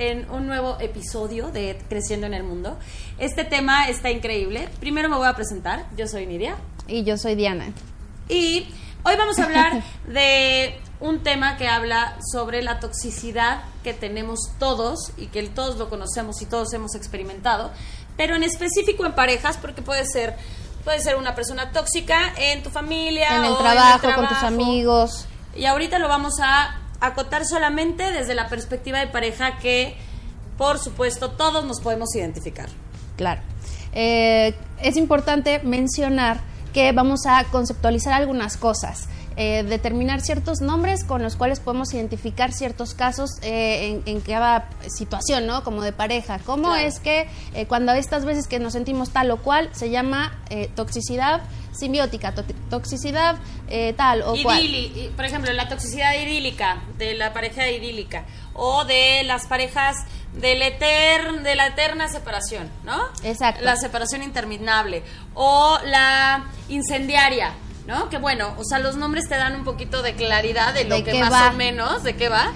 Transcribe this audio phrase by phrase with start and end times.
[0.00, 2.78] en un nuevo episodio de Creciendo en el Mundo.
[3.18, 4.68] Este tema está increíble.
[4.80, 5.84] Primero me voy a presentar.
[5.94, 6.56] Yo soy Nidia.
[6.88, 7.66] Y yo soy Diana.
[8.26, 8.66] Y
[9.04, 15.12] hoy vamos a hablar de un tema que habla sobre la toxicidad que tenemos todos
[15.18, 17.70] y que todos lo conocemos y todos hemos experimentado,
[18.16, 20.34] pero en específico en parejas, porque puede ser
[20.82, 24.28] puede ser una persona tóxica en tu familia En el o trabajo, en el con
[24.28, 24.46] tus trabajo.
[24.46, 25.26] amigos.
[25.54, 29.96] Y ahorita lo vamos a acotar solamente desde la perspectiva de pareja que,
[30.58, 32.68] por supuesto, todos nos podemos identificar.
[33.16, 33.40] Claro.
[33.92, 36.40] Eh, es importante mencionar
[36.72, 39.08] que vamos a conceptualizar algunas cosas.
[39.36, 44.68] Eh, determinar ciertos nombres con los cuales podemos identificar ciertos casos eh, en, en cada
[44.88, 45.62] situación, ¿no?
[45.64, 46.38] Como de pareja.
[46.44, 46.86] ¿Cómo Claro.
[46.86, 50.32] es que eh, cuando estas veces que nos sentimos tal o cual se llama
[50.74, 53.36] toxicidad simbiótica, to- toxicidad
[53.96, 54.60] tal o cual?
[54.60, 59.94] Idili- y, por ejemplo, la toxicidad idílica, de la pareja idílica, o de las parejas
[60.34, 62.98] del eter- de la eterna separación, ¿no?
[63.22, 63.64] Exacto.
[63.64, 65.02] La separación interminable,
[65.34, 67.52] o la incendiaria,
[67.86, 68.08] ¿no?
[68.08, 71.04] Que bueno, o sea, los nombres te dan un poquito de claridad de lo De
[71.04, 71.50] que más va.
[71.50, 72.52] o menos, de qué va.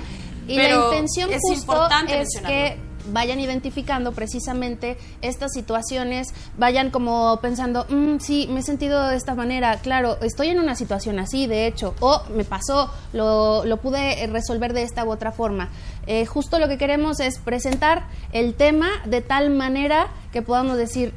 [0.46, 6.90] Y pero la intención es justo importante es que vayan identificando precisamente estas situaciones, vayan
[6.90, 11.18] como pensando, "Mm, sí, me he sentido de esta manera, claro, estoy en una situación
[11.18, 15.68] así, de hecho, o me pasó, lo, lo pude resolver de esta u otra forma.
[16.06, 21.12] Eh, justo lo que queremos es presentar el tema de tal manera que podamos decir,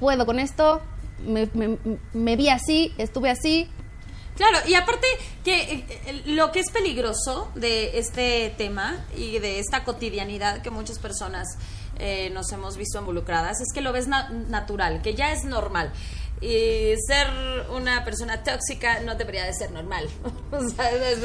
[0.00, 0.82] puedo con esto,
[1.26, 1.78] me, me-
[2.12, 3.68] me vi así, estuve así,
[4.36, 5.06] Claro, y aparte
[5.44, 10.98] que eh, lo que es peligroso de este tema y de esta cotidianidad que muchas
[10.98, 11.46] personas
[12.00, 15.92] eh, nos hemos visto involucradas es que lo ves na- natural, que ya es normal.
[16.40, 17.28] Y ser
[17.76, 20.08] una persona tóxica no debería de ser normal.
[20.50, 21.20] o sea, es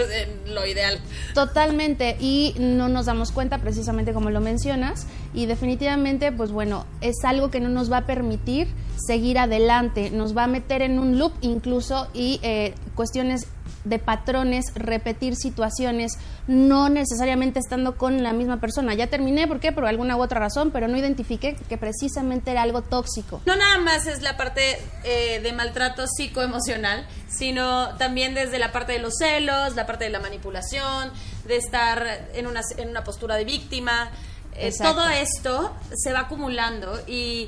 [0.46, 1.00] lo ideal.
[1.34, 7.16] Totalmente, y no nos damos cuenta precisamente como lo mencionas, y definitivamente, pues bueno, es
[7.24, 8.68] algo que no nos va a permitir
[9.06, 13.48] seguir adelante, nos va a meter en un loop incluso y eh, cuestiones
[13.84, 16.14] de patrones, repetir situaciones,
[16.48, 18.94] no necesariamente estando con la misma persona.
[18.94, 19.72] Ya terminé, ¿por qué?
[19.72, 23.42] Por alguna u otra razón, pero no identifiqué que precisamente era algo tóxico.
[23.46, 28.94] No nada más es la parte eh, de maltrato psicoemocional, sino también desde la parte
[28.94, 31.12] de los celos, la parte de la manipulación,
[31.48, 34.12] de estar en una, en una postura de víctima.
[34.56, 37.48] Eh, todo esto se va acumulando y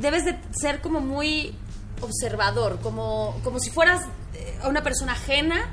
[0.00, 1.54] debes de ser como muy
[2.00, 4.02] observador, como, como si fueras
[4.34, 5.70] eh, una persona ajena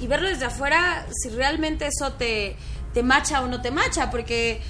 [0.00, 2.56] y verlo desde afuera si realmente eso te,
[2.94, 4.60] te macha o no te macha, porque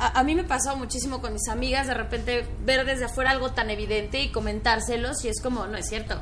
[0.00, 3.68] a, mí me pasó muchísimo con mis amigas de repente ver desde afuera algo tan
[3.68, 6.20] evidente y comentárselos y es como, no es cierto.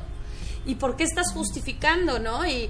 [0.65, 2.45] ¿Y por qué estás justificando, no?
[2.45, 2.69] Y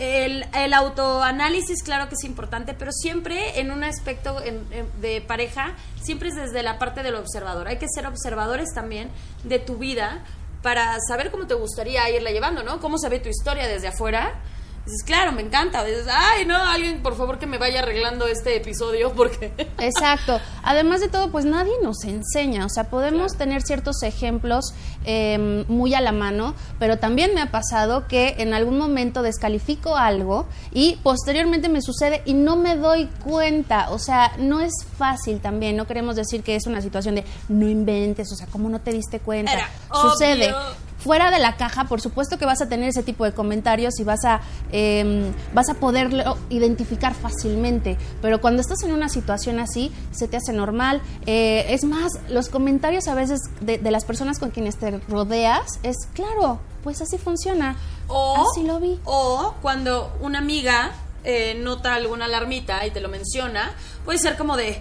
[0.00, 4.64] el, el autoanálisis, claro que es importante, pero siempre en un aspecto en-
[5.00, 7.68] de pareja, siempre es desde la parte del observador.
[7.68, 9.10] Hay que ser observadores también
[9.44, 10.24] de tu vida
[10.62, 12.80] para saber cómo te gustaría irla llevando, ¿no?
[12.80, 14.40] Cómo se ve tu historia desde afuera.
[14.86, 15.84] Dices, claro, me encanta.
[15.84, 19.52] Dices, ay, no, alguien, por favor, que me vaya arreglando este episodio porque...
[19.78, 20.40] Exacto.
[20.62, 22.64] Además de todo, pues nadie nos enseña.
[22.64, 24.74] O sea, podemos tener ciertos ejemplos
[25.04, 29.96] eh, muy a la mano, pero también me ha pasado que en algún momento descalifico
[29.96, 33.90] algo y posteriormente me sucede y no me doy cuenta.
[33.90, 35.76] O sea, no es fácil también.
[35.76, 38.92] No queremos decir que es una situación de no inventes, o sea, ¿cómo no te
[38.92, 39.52] diste cuenta?
[39.52, 40.52] Era Sucede.
[40.52, 40.89] obvio.
[41.00, 44.04] Fuera de la caja, por supuesto que vas a tener ese tipo de comentarios y
[44.04, 49.90] vas a, eh, vas a poderlo identificar fácilmente, pero cuando estás en una situación así,
[50.10, 51.00] se te hace normal.
[51.26, 55.80] Eh, es más, los comentarios a veces de, de las personas con quienes te rodeas
[55.82, 57.76] es, claro, pues así funciona.
[58.08, 58.98] O, así lo vi.
[59.04, 60.92] O cuando una amiga
[61.24, 63.72] eh, nota alguna alarmita y te lo menciona,
[64.04, 64.80] puede ser como de,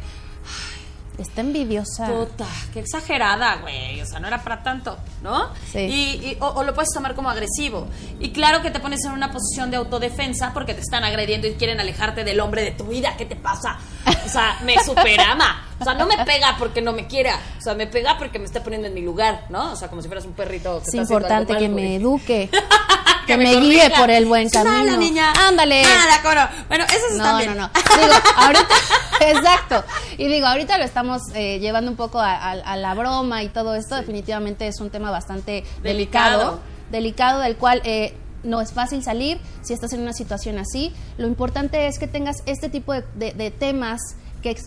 [1.20, 2.08] Está envidiosa.
[2.08, 5.50] puta, qué exagerada, güey, o sea, no era para tanto, ¿no?
[5.72, 5.80] Sí.
[5.80, 7.88] Y, y- o, o lo puedes tomar como agresivo.
[8.20, 11.54] Y claro que te pones en una posición de autodefensa porque te están agrediendo y
[11.54, 13.78] quieren alejarte del hombre de tu vida, ¿qué te pasa?
[14.26, 15.66] O sea, me superama.
[15.80, 18.44] O sea, no me pega porque no me quiera, o sea, me pega porque me
[18.46, 19.72] está poniendo en mi lugar, ¿no?
[19.72, 20.82] O sea, como si fueras un perrito.
[20.84, 22.50] Que Es importante que me eduque,
[23.38, 24.98] que, Que me, guíe por el buen camino.
[24.98, 25.32] niña.
[25.48, 25.84] Ándale.
[25.84, 26.42] Nada, coro.
[26.68, 27.56] Bueno, eso es No, también.
[27.56, 27.70] no, no.
[28.02, 28.68] Digo, ahorita,
[29.22, 29.84] exacto.
[30.18, 33.50] Y digo, ahorita lo estamos eh, llevando un poco a, a- a la broma y
[33.50, 33.96] todo esto.
[33.96, 36.60] Definitivamente es un tema bastante delicado, Delicado.
[36.92, 40.94] delicado, del cual eh, no es fácil salir si estás en una situación así.
[41.18, 44.00] Lo importante es que tengas este tipo de, de- de temas
[44.42, 44.58] que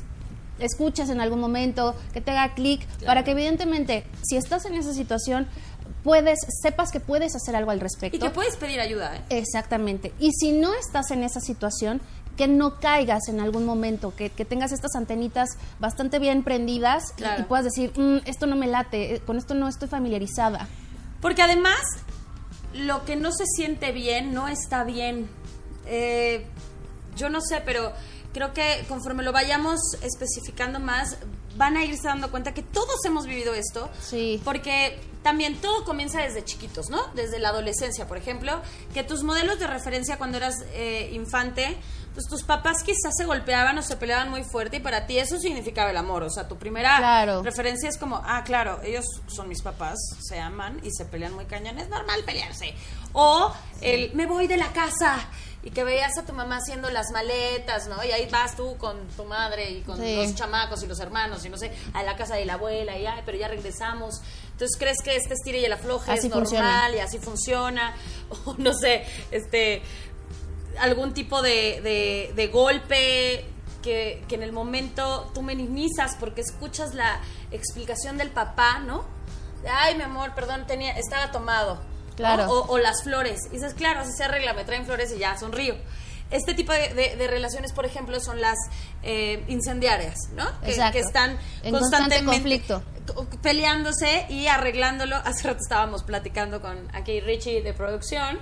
[0.58, 4.92] escuchas en algún momento, que te haga clic, para que evidentemente, si estás en esa
[4.92, 5.48] situación,
[6.04, 8.16] puedes, sepas que puedes hacer algo al respecto.
[8.16, 9.20] Y que puedes pedir ayuda, ¿eh?
[9.30, 10.12] Exactamente.
[10.18, 12.00] Y si no estás en esa situación,
[12.36, 15.50] que no caigas en algún momento, que, que tengas estas antenitas
[15.80, 17.42] bastante bien prendidas y- Claro.
[17.42, 20.66] y, puedas decir, "Mm, esto no me late, eh, con esto no estoy familiarizada.
[21.20, 21.78] Porque además,
[22.74, 25.28] lo que no se siente bien no está bien.
[25.86, 26.46] Eh,
[27.16, 27.92] yo no sé, pero
[28.32, 31.18] creo que conforme lo vayamos especificando más,
[31.56, 33.88] van a irse dando cuenta que todos hemos vivido esto.
[34.00, 34.40] Sí.
[34.44, 37.00] Porque también todo comienza desde chiquitos, ¿no?
[37.14, 38.60] Desde la adolescencia, por ejemplo,
[38.94, 41.76] que tus modelos de referencia cuando eras eh, infante,
[42.14, 45.38] pues tus papás quizás se golpeaban o se peleaban muy fuerte y para ti eso
[45.38, 46.22] significaba el amor.
[46.24, 47.42] O sea, tu primera Claro.
[47.42, 51.44] referencia es como, ah, claro, ellos son mis papás, se aman y se pelean muy
[51.46, 52.74] cañón, es normal pelearse.
[53.12, 55.26] O el, me voy de la casa
[55.64, 58.02] y que veías a tu mamá haciendo las maletas, ¿no?
[58.04, 60.16] Y ahí vas tú con tu madre y con Sí.
[60.16, 63.06] los chamacos y los hermanos y no sé, a la casa de la abuela y
[63.06, 64.20] ay, pero ya regresamos.
[64.52, 66.90] Entonces crees que este estire y el afloje Así es normal funciona.
[66.96, 67.94] y así funciona.
[68.46, 69.82] O no sé, este
[70.78, 73.44] algún tipo de, de- de golpe
[73.82, 77.20] que, que en el momento tú minimizas porque escuchas la
[77.50, 79.04] explicación del papá, ¿no?
[79.70, 81.80] Ay, mi amor, perdón, tenía, estaba tomado.
[82.48, 83.40] O, o las flores.
[83.50, 85.74] Y dices, claro, así se arregla, me traen flores y ya, sonrío.
[86.30, 88.56] Este tipo de, de- de relaciones, por ejemplo, son las
[89.02, 90.44] eh, incendiarias, ¿no?
[90.62, 92.82] Que, que están En constante constantemente conflicto.
[93.14, 95.16] co- peleándose y arreglándolo.
[95.16, 98.38] Hace rato estábamos platicando con aquí Richie de producción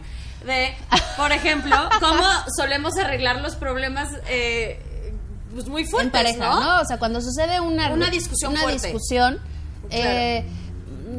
[0.46, 0.72] de,
[1.16, 2.22] por ejemplo, cómo
[2.56, 4.80] solemos arreglar los problemas eh,
[5.52, 6.60] pues muy fuertes, en pareja, ¿no?
[6.60, 6.80] ¿no?
[6.82, 8.86] O sea, cuando sucede una, Una discusión una fuerte.
[8.86, 9.40] discusión
[9.90, 10.44] eh,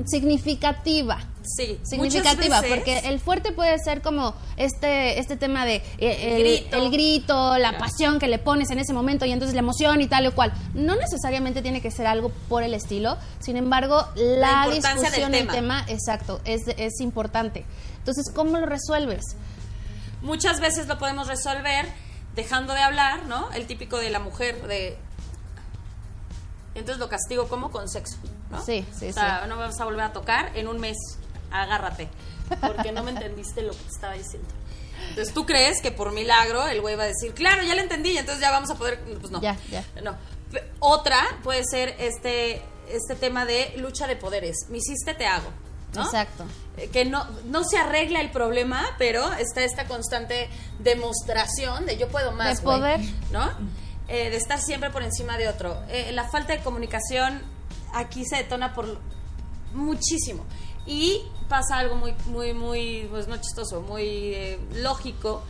[0.08, 1.20] significativa.
[1.44, 6.40] Sí, significativa, veces- porque el fuerte puede ser como este este tema de eh, El
[6.44, 6.78] grito.
[6.78, 10.08] el grito, la pasión que le pones en ese momento y entonces la emoción y
[10.08, 10.54] tal o cual.
[10.74, 15.42] No necesariamente tiene que ser algo por el estilo, sin embargo, la, La discusión del
[15.48, 15.54] tema.
[15.54, 17.66] tema, exacto, es, es importante.
[17.98, 19.24] Entonces, ¿cómo lo resuelves?
[20.22, 21.88] muchas veces lo podemos resolver
[22.36, 23.52] dejando de hablar, ¿no?
[23.54, 24.96] El típico de la mujer de
[26.76, 28.18] entonces lo castigo como con sexo,
[28.50, 28.64] ¿no?
[28.64, 29.50] Sí, sí, o sea, sí.
[29.50, 30.96] no vas a volver a tocar en un mes.
[31.52, 32.10] Agárrate,
[32.62, 34.48] porque no me entendiste lo que te estaba diciendo.
[35.10, 38.18] Entonces tú crees que por milagro el güey va a decir, claro, ya lo entendí,
[38.18, 39.42] entonces ya vamos a poder, pues no.
[39.42, 39.84] Ya, ya.
[40.04, 40.16] No.
[40.80, 44.68] Otra puede ser este este tema de lucha de poderes.
[44.70, 45.50] Me hiciste, te hago.
[45.96, 46.04] ¿no?
[46.04, 46.46] Exacto.
[46.78, 50.50] Eh, que no, no se arregla el problema, pero está esta constante
[50.80, 52.58] demostración de yo puedo más.
[52.58, 53.00] De poder.
[53.32, 53.50] ¿No?
[54.08, 55.82] Eh, de estar siempre por encima de otro.
[55.90, 57.42] Eh, la falta de comunicación
[57.94, 59.00] aquí se detona por
[59.74, 60.46] muchísimo.
[60.86, 65.44] Y pasa algo muy, muy, muy, pues no chistoso, muy eh, lógico,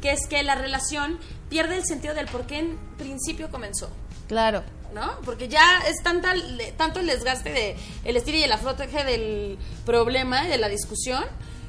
[0.00, 1.18] que es que la relación
[1.48, 3.90] pierde el sentido del por qué en principio comenzó.
[4.28, 4.62] Claro.
[4.94, 5.06] ¿no?
[5.24, 6.32] Porque ya es tanta,
[6.78, 11.22] tanto el desgaste de el estilo y el afrotaje del problema y de la discusión,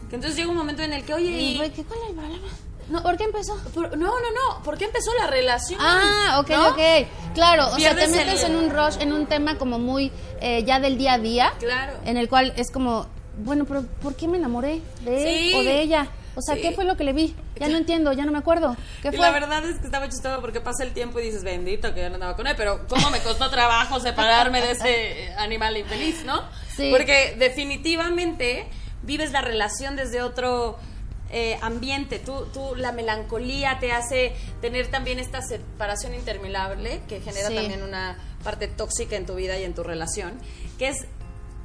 [0.09, 2.47] que entonces llega un momento en el que, oye, ¿Y qué cuál es el problema?
[2.89, 3.03] No.
[3.03, 3.55] ¿Por qué empezó?
[3.73, 5.79] por- no, no, no, ¿por qué empezó la relación?
[5.83, 6.69] Ah, ok, ¿No?
[6.69, 6.79] ok.
[7.35, 10.63] Claro, o sea, te metes el- en un rush, en un tema como muy eh,
[10.63, 11.53] ya del día a día.
[11.59, 11.97] Claro.
[12.05, 13.05] En el cual es como,
[13.39, 15.55] bueno, pero ¿por qué me enamoré de él Sí.
[15.55, 16.07] o de ella?
[16.35, 16.61] O sea, Sí.
[16.61, 17.35] ¿qué fue lo que le vi?
[17.59, 18.77] Ya no entiendo, ya no me acuerdo.
[19.01, 19.19] ¿Qué Y fue?
[19.19, 22.09] la verdad es que estaba chistoso porque pasa el tiempo y dices, bendito que yo
[22.09, 26.41] no andaba con él, pero cómo me costó trabajo separarme de ese animal infeliz, ¿no?
[26.77, 26.89] Sí.
[26.91, 28.67] Porque definitivamente
[29.03, 30.77] vives la relación desde otro
[31.31, 32.17] eh, ambiente.
[32.19, 37.55] Tú, tú, la melancolía te hace tener también esta separación interminable que genera Sí.
[37.55, 40.33] también una parte tóxica en tu vida y en tu relación,
[40.79, 40.97] que es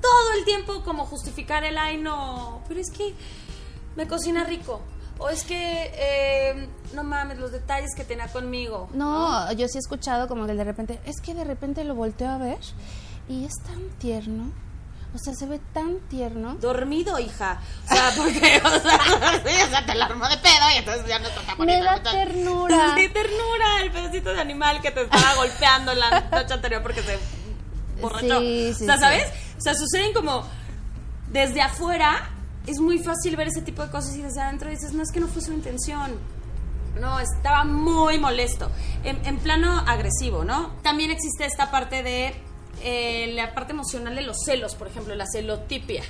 [0.04, 3.14] todo el tiempo como justificar el, ay, no, pero es que
[3.96, 4.80] me cocina rico.
[5.18, 8.88] O es que, eh, no mames, los detalles que tenía conmigo.
[8.94, 12.28] No, yo sí he escuchado como que de repente, es que de repente lo volteo
[12.30, 12.58] a ver
[13.28, 14.50] y es tan tierno.
[15.14, 16.56] O sea, se ve tan tierno.
[16.56, 17.60] Dormido, hija.
[17.84, 18.98] O sea, porque, o sea,
[19.46, 21.84] sí, o sea, te la armó de pedo y entonces ya no está Me poniendo.
[21.86, 22.94] da mucha- ternura.
[22.96, 27.16] Sí, ternura, el pedacito de animal que te estaba golpeando la noche anterior porque se
[28.20, 28.98] Sí, sí, o sea.
[28.98, 29.28] ¿sabes?
[29.58, 30.44] O sea, suceden como
[31.30, 32.30] desde afuera.
[32.66, 35.20] Es muy fácil ver ese tipo de cosas y desde adentro dices, no, es que
[35.20, 36.12] no fue su intención.
[36.98, 38.70] No, estaba muy molesto.
[39.02, 40.70] En, en plano agresivo, ¿no?
[40.82, 42.34] También existe esta parte de
[42.82, 46.02] eh, la parte emocional de los celos, por ejemplo, la celotipia.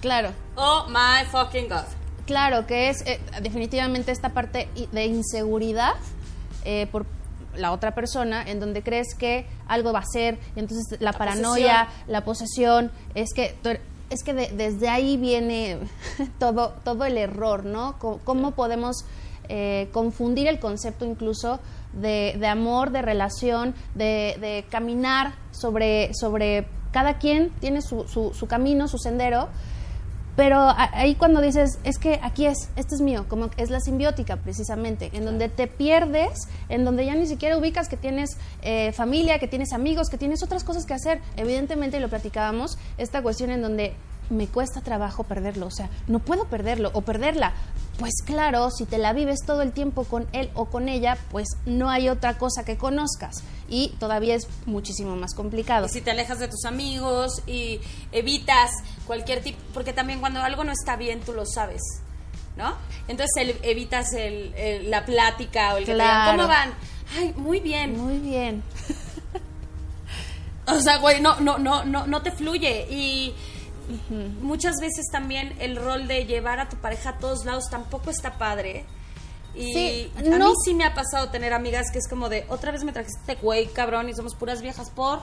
[0.00, 0.30] Claro.
[0.56, 1.84] Oh my fucking god.
[2.26, 5.94] Claro, que es eh, definitivamente esta parte de inseguridad
[6.64, 7.06] eh, por
[7.56, 11.88] la otra persona, en donde crees que algo va a ser, y entonces la, paranoia,
[12.08, 13.80] la posesión, es que er-
[14.10, 15.78] es que de- desde ahí viene
[16.38, 17.96] todo todo el error, ¿no?
[17.98, 19.04] ¿Cómo podemos
[19.48, 21.58] eh, confundir el concepto incluso
[21.92, 28.32] de, de amor, de relación, de, de caminar sobre sobre cada quien tiene su, su,
[28.34, 29.48] su camino, su sendero,
[30.36, 34.36] Pero ahí cuando dices, es que aquí es, este es mío, como es la simbiótica
[34.36, 39.38] precisamente, en donde te pierdes, en donde ya ni siquiera ubicas que tienes eh, familia,
[39.38, 41.20] que tienes amigos, que tienes otras cosas que hacer.
[41.36, 43.94] Evidentemente, y lo platicábamos, esta cuestión en donde
[44.30, 47.52] me cuesta trabajo perderlo, o sea, no puedo perderlo o perderla.
[47.98, 51.46] Pues claro, si te la vives todo el tiempo con él o con ella, pues
[51.66, 55.86] no hay otra cosa que conozcas y todavía es muchísimo más complicado.
[55.86, 57.80] Y si te alejas de tus amigos y
[58.12, 58.70] evitas
[59.06, 61.80] cualquier tipo, porque también cuando algo no está bien tú lo sabes,
[62.56, 62.74] ¿no?
[63.08, 66.36] Entonces el- evitas el, el- la plática o el que te digan, Claro.
[66.36, 66.74] ¿cómo van?
[67.18, 67.96] Ay, muy bien.
[67.98, 68.62] Muy bien.
[70.66, 72.86] O sea, güey, no, no, no, no, no te fluye.
[72.90, 73.34] Y
[74.40, 78.38] muchas veces también el rol de llevar a tu pareja a todos lados tampoco está
[78.38, 78.86] padre.
[79.54, 82.72] Y Sí, a mí sí me ha pasado tener amigas que es como de, otra
[82.72, 85.20] vez me trajiste este güey, cabrón, y somos puras viejas por...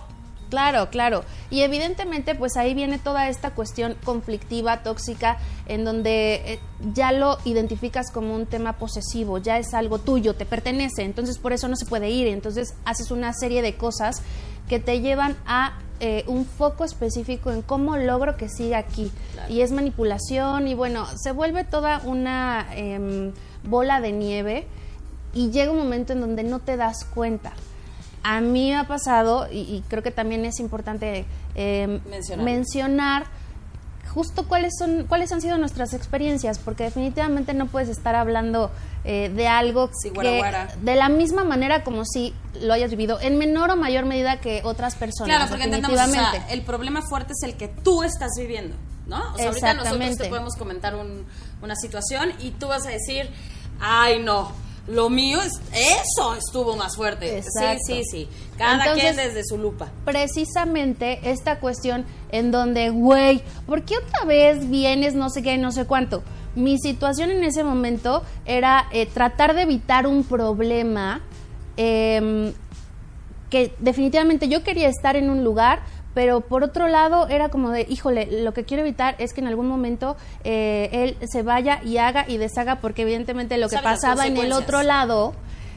[0.49, 1.23] Claro, claro.
[1.49, 6.59] Y evidentemente, pues ahí viene toda esta cuestión conflictiva, tóxica, en donde eh,
[6.93, 11.53] ya lo identificas como un tema posesivo, ya es algo tuyo, te pertenece, entonces por
[11.53, 12.27] eso no se puede ir.
[12.27, 14.21] Entonces haces una serie de cosas
[14.67, 19.11] que te llevan a eh, un foco específico en cómo logro que siga aquí.
[19.47, 23.31] Y es manipulación y bueno, se vuelve toda una em,
[23.63, 24.65] bola de nieve
[25.33, 27.53] y llega un momento en donde no te das cuenta.
[28.23, 31.25] A mí me ha pasado, y, y creo que también es importante
[31.55, 32.45] eh, Mencionar.
[32.45, 33.23] mencionar
[34.13, 38.71] justo cuáles son cuáles han sido nuestras experiencias, porque definitivamente no puedes estar hablando
[39.03, 40.67] eh, de algo Sí, que guara, guara.
[40.81, 44.61] de la misma manera como si lo hayas vivido, en menor o mayor medida que
[44.63, 45.35] otras personas.
[45.35, 48.75] Claro, porque entendamos, o sea, el problema fuerte es el que tú estás viviendo,
[49.07, 49.17] ¿no?
[49.33, 51.25] O sea, ahorita nosotros te podemos comentar un-
[51.61, 53.29] una situación y tú vas a decir,
[53.79, 54.51] ay, no,
[54.91, 57.37] lo mío es, eso estuvo más fuerte.
[57.37, 57.79] Exacto.
[57.87, 58.29] Sí, sí, sí.
[58.57, 59.89] Cada Entonces- quien desde su lupa.
[60.05, 65.71] precisamente esta cuestión en donde, güey, ¿por qué otra vez vienes no sé qué, no
[65.71, 66.23] sé cuánto?
[66.55, 71.21] Mi situación en ese momento era eh, tratar de evitar un problema
[71.77, 72.53] em,
[73.49, 75.81] que definitivamente yo quería estar en un lugar,
[76.13, 79.47] pero por otro lado era como de, híjole, lo que quiero evitar es que en
[79.47, 83.83] algún momento eh, él se vaya y haga y deshaga, porque evidentemente lo que Sabe
[83.83, 85.33] pasaba en el otro lado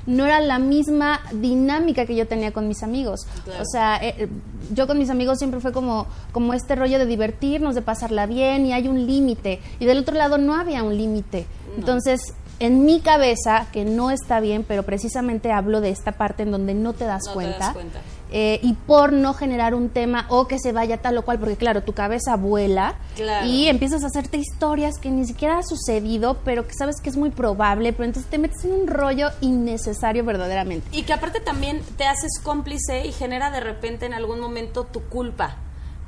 [0.06, 3.20] no era la misma dinámica que yo tenía con mis amigos.
[3.44, 3.62] Claro.
[3.62, 4.28] O sea, eh,
[4.74, 8.66] yo con mis amigos siempre fue como, como este rollo de divertirnos, de pasarla bien
[8.66, 9.60] y hay un límite.
[9.78, 11.46] Y del otro lado no había un límite.
[11.76, 12.20] Entonces,
[12.60, 16.74] en mi cabeza, que no está bien, pero precisamente hablo de esta parte en donde
[16.74, 18.00] no te das No te das cuenta.
[18.36, 21.54] Eh, y por no generar un tema o que se vaya tal o cual, porque
[21.56, 23.46] claro, tu cabeza vuela Claro.
[23.46, 27.16] y empiezas a hacerte historias que ni siquiera ha sucedido, pero que sabes que es
[27.16, 30.88] muy probable, pero entonces te metes en un rollo innecesario verdaderamente.
[30.90, 35.02] Y que aparte también te haces cómplice y genera de repente en algún momento tu
[35.04, 35.54] culpa,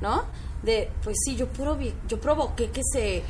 [0.01, 0.23] ¿no?
[0.63, 3.23] De, pues sí, yo, provi- yo provoqué que se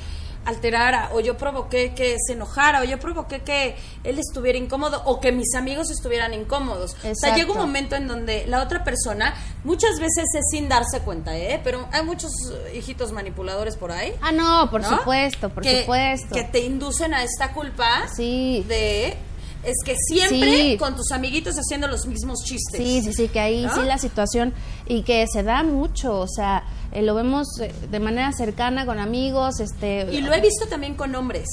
[0.47, 5.19] alterara, o yo provoqué que se enojara, o yo provoqué que él estuviera incómodo, o
[5.19, 6.95] que mis amigos estuvieran incómodos.
[7.03, 11.01] O sea, llega un momento en donde la otra persona, muchas veces es sin darse
[11.01, 11.59] cuenta, ¿eh?
[11.63, 12.31] Pero hay muchos
[12.73, 14.13] hijitos manipuladores por ahí.
[14.21, 14.89] Ah, no, por ¿no?
[14.97, 16.33] supuesto, por Que- supuesto.
[16.33, 18.63] Que te inducen a esta culpa Sí.
[18.67, 19.17] de...
[19.63, 20.77] Es que siempre Sí.
[20.77, 22.77] con tus amiguitos haciendo los mismos chistes.
[22.79, 23.75] Sí, sí, sí, que ahí ¿No?
[23.75, 24.53] sí la situación
[24.85, 28.99] y que se da mucho, o sea, eh, lo vemos eh, de manera cercana con
[28.99, 31.47] amigos, este Y lo he visto también con hombres,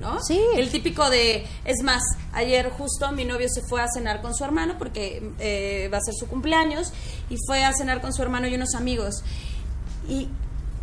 [0.00, 0.20] ¿no?
[0.22, 0.40] Sí.
[0.56, 2.02] El típico de, es más,
[2.32, 6.00] ayer justo mi novio se fue a cenar con su hermano porque eh, va a
[6.00, 6.92] ser su cumpleaños
[7.30, 9.22] y fue a cenar con su hermano y unos amigos.
[10.08, 10.28] Y,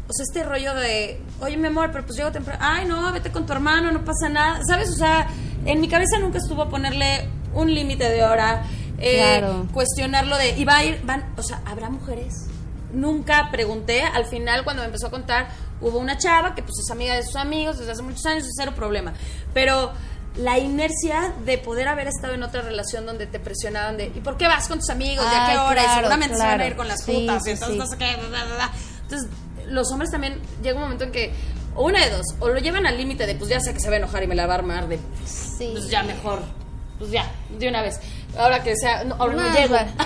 [0.07, 2.59] o sea, este rollo de, oye, mi amor, pero pues llego temprano.
[2.61, 4.61] Ay, no, vete con tu hermano, no pasa nada.
[4.67, 4.89] ¿Sabes?
[4.89, 5.27] O sea,
[5.65, 8.63] en mi cabeza nunca estuvo ponerle un límite de hora,
[8.99, 9.65] eh, Claro.
[9.73, 12.33] cuestionarlo de, y va a ir, van, o sea, ¿habrá mujeres?
[12.95, 14.01] Nunca pregunté.
[14.03, 15.49] Al final, cuando me empezó a contar,
[15.81, 18.73] hubo una chava que pues es amiga de sus amigos desde hace muchos años, cero
[18.75, 19.13] problema.
[19.53, 19.91] Pero
[20.37, 24.37] la inercia de poder haber estado en otra relación donde te presionaban de, ¿y por
[24.37, 25.25] qué vas con tus amigos?
[25.31, 25.81] ¿Y a qué hora?
[25.81, 26.69] y claro, seguramente se van a claro.
[26.71, 27.43] ir con las Sí, putas.
[27.43, 27.79] sí, y entonces sí.
[27.79, 28.71] no sé qué, bla, bla, bla.
[29.03, 29.29] Entonces,
[29.67, 31.33] los hombres también llega un momento en que,
[31.75, 33.87] o una de dos, o lo llevan al límite de, pues ya sé que se
[33.89, 35.69] va a enojar y me la va a armar, de, sí.
[35.73, 36.41] pues ya mejor,
[36.99, 37.99] pues ya, de una vez.
[38.37, 39.73] Ahora que sea, no, ahora no, Más llego.
[39.73, 39.91] vale.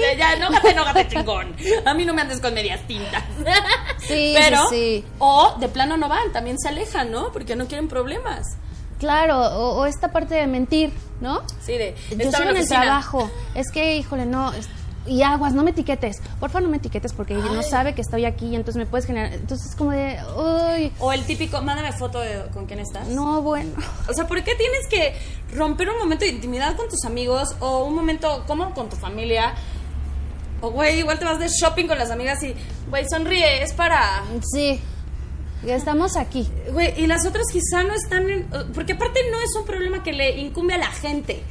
[0.00, 1.56] Ya, ya, enójate, enójate, chingón.
[1.84, 3.22] A mí no me andes con medias tintas.
[3.98, 5.04] Sí, Pero, sí, sí.
[5.18, 7.32] o de plano no van, también se alejan, ¿no?
[7.32, 8.56] Porque no quieren problemas.
[8.98, 11.40] Claro, o, o esta parte de mentir, ¿no?
[11.62, 14.68] Sí, de, Yo en el trabajo, es que, híjole, no, es-
[15.06, 18.46] y aguas, no me etiquetes, porfa no me etiquetes porque no sabe que estoy aquí
[18.46, 22.20] y entonces me puedes generar, entonces es como de, uy, O el típico, mándame foto
[22.20, 23.08] de con quién estás.
[23.08, 23.72] no, bueno.
[24.08, 25.14] O sea, ¿por qué tienes que
[25.54, 29.54] romper un momento de intimidad con tus amigos o un momento como con tu familia?
[30.60, 32.54] O, güey, igual te vas de shopping con las amigas y,
[32.88, 34.24] güey, sonríe, es para...
[34.52, 34.80] Sí.
[35.66, 36.48] Estamos aquí.
[36.72, 38.46] Güey, y las otras quizá no están en...
[38.74, 41.42] Porque aparte no es un problema que le incumbe a la gente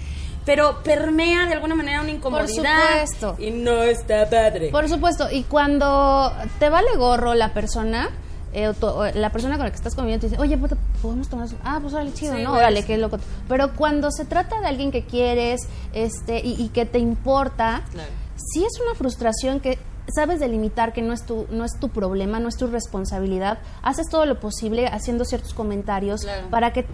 [0.46, 2.80] pero permea de alguna manera una incomodidad.
[2.80, 3.36] Por supuesto.
[3.40, 4.70] Y no está padre.
[4.70, 5.30] Por supuesto.
[5.32, 8.10] Y cuando te vale gorro la persona,
[8.54, 8.74] eh,
[9.16, 10.58] la persona con la que estás conviviendo te dice, oye,
[11.02, 11.56] podemos tomar eso.
[11.64, 12.54] Ah, pues órale, chido, ¿no?
[12.54, 13.20] Órale, qué loco.
[13.48, 15.62] Pero cuando se trata de alguien que quieres
[15.94, 17.84] este y, que te importa,
[18.36, 19.80] sí es una frustración que
[20.14, 24.08] sabes delimitar que no es tu no es tu problema, no es tu responsabilidad, haces
[24.10, 26.86] todo lo posible haciendo ciertos comentarios para que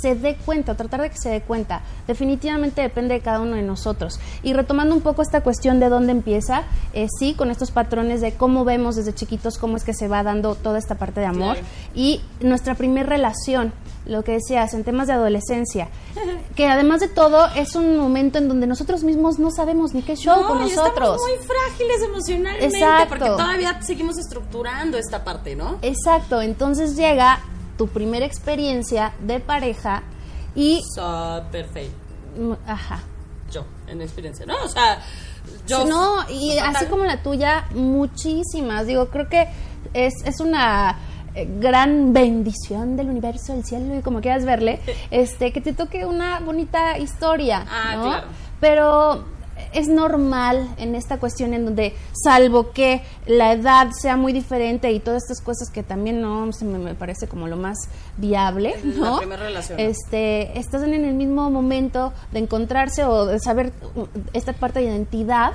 [0.00, 1.82] se dé cuenta, tratar de que se dé cuenta.
[2.06, 4.18] Definitivamente depende de cada uno de nosotros.
[4.42, 8.32] Y retomando un poco esta cuestión de dónde empieza, eh, sí, con estos patrones de
[8.32, 11.56] cómo vemos desde chiquitos cómo es que se va dando toda esta parte de amor
[11.94, 13.72] y nuestra primera relación
[14.06, 15.88] lo que decías, en temas de adolescencia,
[16.54, 20.16] que además de todo es un momento en donde nosotros mismos no sabemos ni qué
[20.16, 21.16] show con nosotros.
[21.16, 25.78] Estamos muy frágiles emocionalmente porque todavía seguimos estructurando esta parte, ¿no?
[25.82, 27.40] Exacto, entonces llega
[27.76, 30.02] tu primera experiencia de pareja
[30.54, 30.82] y...
[31.50, 31.96] perfecto.
[32.38, 33.00] Mm, ajá.
[33.50, 34.54] Yo, en experiencia, ¿no?
[34.64, 35.00] O sea,
[35.66, 35.84] yo...
[35.84, 38.86] No, y así como la tuya, muchísimas.
[38.86, 39.48] Digo, creo que
[39.92, 40.96] es, es una
[41.58, 46.40] gran bendición del universo, del cielo y como quieras verle, este que te toque una
[46.40, 48.26] bonita historia, ah, Claro.
[48.58, 49.24] Pero
[49.72, 55.00] es normal en esta cuestión en donde, salvo que la edad sea muy diferente y
[55.00, 57.76] todas estas cosas que también no se me, parece como lo más
[58.16, 59.12] viable, ¿no?
[59.12, 59.78] La primera relación.
[59.80, 63.72] Este, estás en el mismo momento de encontrarse o de saber
[64.32, 65.52] esta parte de identidad.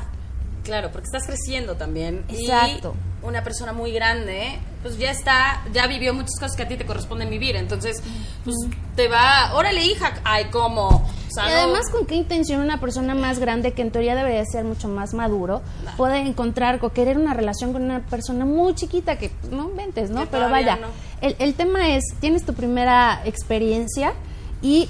[0.63, 2.24] Claro, porque estás creciendo también.
[2.30, 2.94] Exacto.
[3.24, 6.76] Y una persona muy grande pues ya está, ya vivió muchas cosas que a ti
[6.76, 8.02] te corresponden vivir, entonces,
[8.44, 8.56] pues
[8.96, 11.08] te va, órale hija, ay, ¿cómo?
[11.34, 14.89] y además, ¿con qué intención una persona más grande, que en teoría debería ser mucho
[14.89, 15.62] más maduro,
[15.96, 20.10] puede encontrar o querer una relación con una persona muy chiquita que pues, no ventes,
[20.10, 20.26] ¿no?
[20.26, 20.78] Pero vaya,
[21.22, 24.13] el, el tema es, tienes tu primera experiencia
[24.62, 24.89] y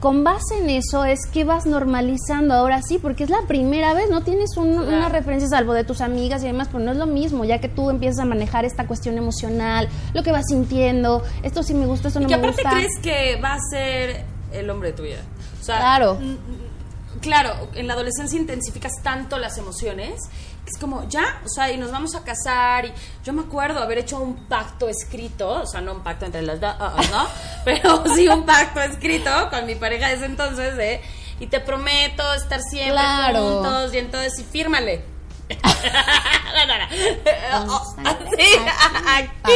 [0.00, 4.10] con base en eso es que vas normalizando ahora sí, porque es la primera vez,
[4.10, 7.44] no tienes una referencia salvo de tus amigas y demás, pero no es lo mismo,
[7.44, 11.74] ya que tú empiezas a manejar esta cuestión emocional, lo que vas sintiendo, esto sí
[11.74, 12.62] me gusta, esto no me gusta.
[12.62, 15.20] ¿Y aparte crees que va a ser el hombre de tu vida?
[15.64, 16.18] claro.
[17.22, 20.28] Claro, en la adolescencia intensificas tanto las emociones
[20.66, 22.84] es como, ya, o sea, y nos vamos a casar.
[22.86, 22.92] Y
[23.24, 26.60] yo me acuerdo haber hecho un pacto escrito, o sea, no un pacto entre las
[26.60, 27.26] dos, ah, ah, ¿no?
[27.64, 31.00] Pero sí un pacto escrito con mi pareja de ese entonces, ¿eh?
[31.38, 33.02] Y te prometo estar siempre
[33.34, 35.04] juntos, y entonces, y fírmale.
[38.38, 38.48] sí,
[39.06, 39.52] aquí.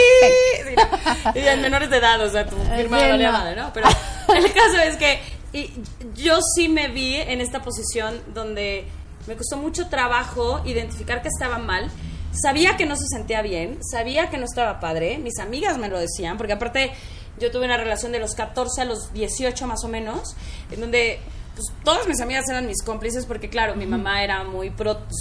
[1.34, 3.72] y en menores de edad, o sea, tu firma de madre, ¿no?
[3.72, 3.88] Pero
[4.34, 5.72] el caso es que y
[6.14, 8.84] yo sí me vi en esta posición donde
[9.26, 11.90] me costó mucho trabajo identificar que estaba mal.
[12.32, 15.98] Sabía que no se sentía bien, sabía que no estaba padre, mis amigas me lo
[15.98, 16.92] decían, porque aparte
[17.38, 20.36] yo tuve una relación de los 14 a los 18 más o menos,
[20.70, 21.18] en donde
[21.54, 24.70] pues, todas mis amigas eran mis cómplices porque claro, mi mamá era muy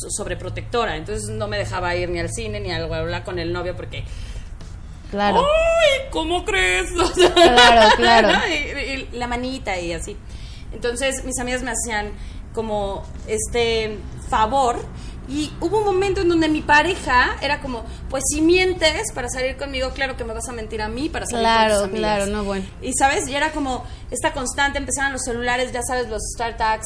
[0.10, 3.76] sobreprotectora, entonces no me dejaba ir ni al cine ni al bla, con el novio
[3.76, 4.04] porque
[5.12, 5.40] Claro.
[5.40, 6.08] ¡Ay!
[6.10, 6.90] ¿Cómo crees?
[7.34, 8.30] claro, claro.
[9.16, 10.18] la manita y así.
[10.72, 12.12] Entonces mis amigas me hacían
[12.54, 13.98] como este
[14.30, 14.78] favor
[15.28, 19.58] y hubo un momento en donde mi pareja era como, pues si mientes para salir
[19.58, 22.26] conmigo, claro que me vas a mentir a mí para salir claro, con tus Claro,
[22.28, 22.66] no, bueno.
[22.82, 26.86] Y sabes, y era como esta constante, empezaron los celulares, ya sabes, los StarTags,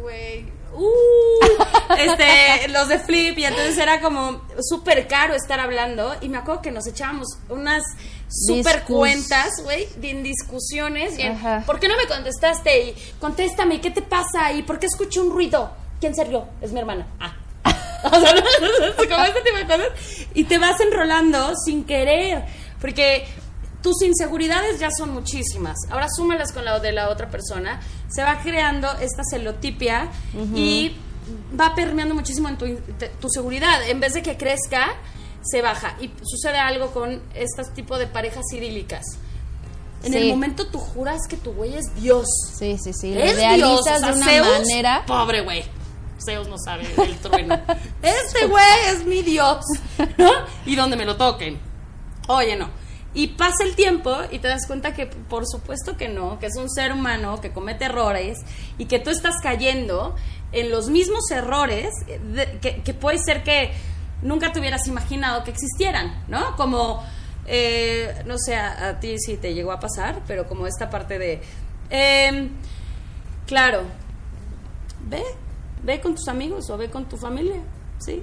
[0.00, 6.28] güey, uh, este, los de Flip, y entonces era como súper caro estar hablando, y
[6.28, 7.82] me acuerdo que nos echábamos unas
[8.28, 11.18] super cuentas, güey, en discusiones.
[11.18, 11.24] Y
[11.66, 12.88] ¿Por qué no me contestaste?
[12.88, 14.52] Y contéstame, ¿qué te pasa?
[14.52, 15.70] ¿Y por qué escucho un ruido?
[16.00, 16.46] ¿Quién se rió?
[16.60, 17.06] Es mi hermana.
[17.20, 17.36] Ah.
[18.04, 18.34] o sea,
[18.96, 19.88] como este tipo de cosas.
[20.34, 22.44] Y te vas enrolando sin querer.
[22.80, 23.26] Porque
[23.84, 25.76] tus inseguridades ya son muchísimas.
[25.90, 27.82] Ahora súmalas con la de la otra persona.
[28.08, 30.08] Se va creando esta celotipia
[30.54, 30.96] y
[31.60, 32.64] va permeando muchísimo en tu,
[33.20, 33.86] tu seguridad.
[33.86, 34.94] En vez de que crezca,
[35.42, 35.98] se baja.
[36.00, 39.04] Y sucede algo con este tipo de parejas idílicas.
[40.02, 42.26] En el momento tú juras que tu güey es Dios.
[42.58, 43.12] Sí, sí, sí.
[43.14, 43.84] Es Dios.
[43.84, 45.04] de una manera.
[45.06, 45.62] Pobre güey.
[46.24, 47.60] Zeus no sabe el trueno.
[48.02, 49.62] este güey es mi Dios.
[50.16, 50.30] ¿No?
[50.64, 51.60] Y donde me lo toquen.
[52.28, 52.83] Oye, no.
[53.14, 56.56] Y pasa el tiempo y te das cuenta que por supuesto que no, que es
[56.56, 58.38] un ser humano que comete errores
[58.76, 60.16] y que tú estás cayendo
[60.50, 61.90] en los mismos errores
[62.60, 63.72] que, puede ser que
[64.22, 66.56] nunca te hubieras imaginado que existieran, ¿no?
[66.56, 67.04] Como,
[67.46, 71.40] eh, no sé, a, ti sí te llegó a pasar, pero como esta parte de,
[71.90, 72.50] em,
[73.46, 73.82] claro,
[75.08, 75.22] ve,
[75.82, 77.60] ve con tus amigos o ve con tu familia,
[77.98, 78.22] ¿sí?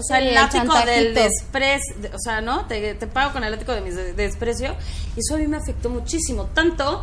[0.00, 2.66] O sea, Sí, el el látigo del desprecio, o sea, ¿no?
[2.66, 4.74] Te, te pago con el látigo de mi de- desprecio.
[5.16, 6.46] Y eso a mí me afectó muchísimo.
[6.54, 7.02] Tanto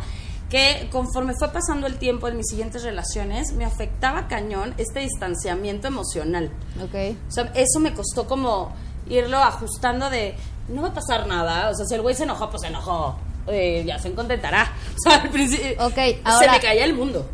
[0.50, 5.86] que conforme fue pasando el tiempo en mis siguientes relaciones, me afectaba cañón este distanciamiento
[5.88, 6.50] emocional.
[6.82, 7.16] Ok.
[7.28, 8.74] O sea, eso me costó como
[9.08, 10.34] irlo ajustando de,
[10.68, 11.70] no va a pasar nada.
[11.70, 13.18] O sea, si el güey se enojó, pues se enojó.
[13.46, 14.72] Eh, ya se contentará.
[14.96, 17.26] O sea, al principio Ok, se ahora- me caía el mundo.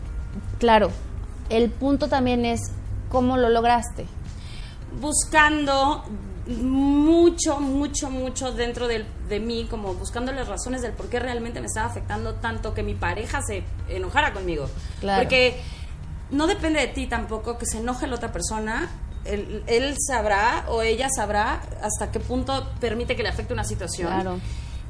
[0.58, 0.90] Claro.
[1.50, 2.60] El punto también es
[3.10, 4.06] cómo lo lograste.
[5.00, 6.04] Buscando
[6.46, 11.60] mucho, mucho, mucho dentro del- de mí, como buscando las razones del por qué realmente
[11.60, 14.68] me estaba afectando tanto que mi pareja se enojara conmigo.
[15.00, 15.22] Claro.
[15.22, 15.60] Porque
[16.30, 18.90] no depende de ti tampoco que se enoje la otra persona.
[19.24, 24.08] Él, él sabrá o ella sabrá hasta qué punto permite que le afecte una situación.
[24.08, 24.38] Claro.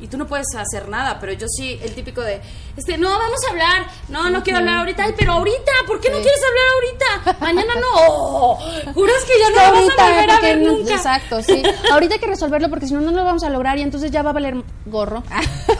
[0.00, 2.40] Y tú no puedes hacer nada, pero yo sí, el típico de,
[2.76, 6.10] este, no, vamos a hablar, no, no quiero hablar ahorita, ay, pero ahorita, ¿por qué
[6.10, 7.38] no quieres hablar ahorita?
[7.40, 8.56] Mañana no,
[8.92, 10.94] juras que ya no lo vas a ahorita, volver a porque ver no- nunca.
[10.94, 11.62] exacto, sí.
[11.92, 14.22] Ahorita hay que resolverlo porque si no, no lo vamos a lograr y entonces ya
[14.22, 15.22] va a valer gorro.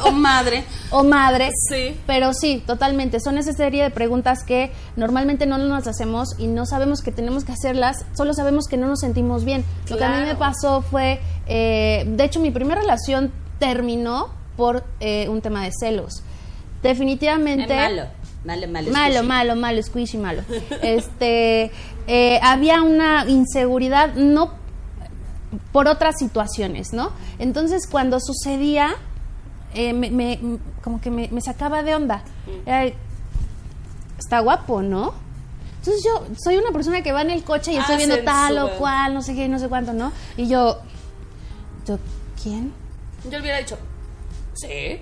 [0.07, 0.65] O madre.
[0.91, 1.51] o madre.
[1.71, 1.99] Sí.
[2.07, 3.21] Pero sí, totalmente.
[3.21, 7.45] Son esa serie de preguntas que normalmente no nos hacemos y no sabemos que tenemos
[7.45, 9.65] que hacerlas, solo sabemos que no nos sentimos bien.
[9.89, 14.85] Lo que a mí me pasó fue, eh, de hecho, mi primera relación terminó por
[15.01, 16.23] eh, un tema de celos.
[16.83, 17.65] Definitivamente.
[17.65, 18.03] Es malo,
[18.45, 18.91] malo, malo.
[18.93, 19.27] Malo, squishy.
[19.27, 20.43] malo, malo, squishy, malo.
[20.83, 21.71] Este,
[22.07, 24.53] eh, había una inseguridad, no
[25.73, 27.13] por otras situaciones, ¿no?
[27.39, 28.97] Entonces, cuando sucedía,
[29.73, 32.23] eh, me, como que me, me sacaba de onda.
[34.19, 35.25] Está guapo, ¿no?
[35.85, 38.57] Entonces yo soy una persona que va en el coche y Ah, estoy viendo tal
[38.57, 40.13] o cual, no sé qué, no sé cuánto, ¿no?
[40.35, 40.79] Y yo,
[41.87, 41.99] yo
[42.43, 42.73] ¿quién?
[43.25, 43.79] Yo le hubiera dicho,
[44.55, 45.01] sí.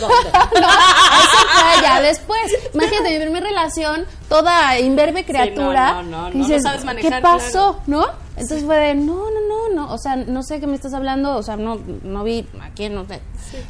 [0.00, 0.16] ¿Dónde?
[0.28, 2.40] Eso fue ya después.
[2.74, 5.92] Imagínate, mi primera relación, toda imberbe criatura.
[5.92, 7.80] no, no, no, que no sabes manejar, ¿Qué pasó?
[7.86, 8.06] ¿No?
[8.36, 9.92] Entonces fue de, no, no, no, no.
[9.92, 11.36] O sea, no sé qué me estás hablando.
[11.36, 13.20] O sea, no, no vi a quién, no sé.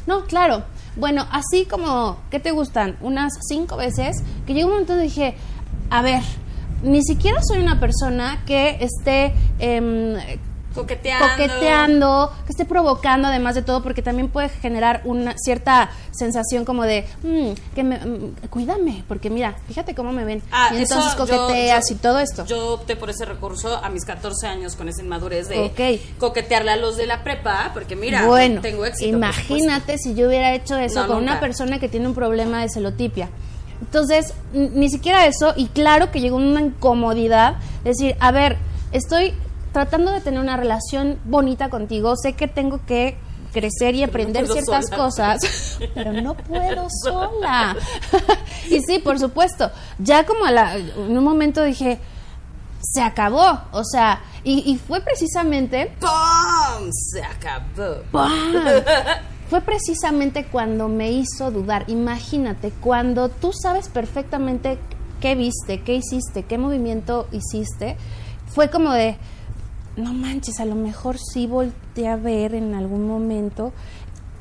[0.07, 0.63] No, claro.
[0.95, 2.97] Bueno, así como, ¿qué te gustan?
[3.01, 4.17] Unas cinco veces,
[4.47, 5.35] que llegó un momento donde dije,
[5.89, 6.23] a ver,
[6.81, 10.15] ni siquiera soy una persona que esté em,
[10.75, 11.25] Coqueteando.
[11.27, 16.83] coqueteando, que esté provocando además de todo, porque también puede generar una cierta sensación como
[16.83, 20.41] de, "Mm, que me, mm, cuídame, porque mira, fíjate cómo me ven.
[20.51, 22.45] Ah, y entonces eso coqueteas yo- y todo esto.
[22.45, 26.19] Yo opté por ese recurso a mis 14 años con esa inmadurez de Ok.
[26.19, 29.09] coquetearle a los de la prepa, porque mira, bueno, tengo éxito.
[29.15, 32.69] imagínate si yo hubiera hecho eso No, con una persona que tiene un problema de
[32.69, 33.29] celotipia.
[33.81, 38.57] Entonces, ni siquiera eso, y claro que llegó una incomodidad, decir, a ver,
[38.93, 39.33] estoy
[39.75, 43.17] tratando de tener una relación bonita contigo, sé que tengo que
[43.51, 44.97] crecer y aprender ciertas sola.
[44.97, 47.75] cosas, pero no puedo sola.
[48.69, 51.99] y sí, por supuesto, ya como a la- en un momento dije,
[52.81, 56.89] se acabó, o sea, y, y fue precisamente ¡Pum!
[57.11, 58.01] Se acabó.
[58.11, 58.31] ¡Pam!
[59.49, 61.83] Fue precisamente cuando me hizo dudar.
[61.87, 64.79] Imagínate, cuando tú sabes perfectamente
[65.21, 67.95] qué viste, qué hiciste, qué movimiento hiciste,
[68.47, 69.17] fue como de,
[69.97, 73.71] no manches, a lo mejor sí volteé a ver en algún momento.